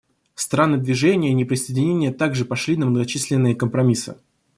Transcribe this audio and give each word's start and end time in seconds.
Страны 0.33 0.77
Движения 0.79 1.31
неприсоединения 1.31 2.11
также 2.11 2.43
пошли 2.43 2.75
на 2.75 2.87
многочисленные 2.87 3.53
компромиссы. 3.55 4.17